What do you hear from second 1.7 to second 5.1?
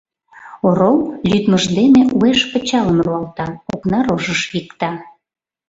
дене уэш пычалым руалта, окна рожыш викта: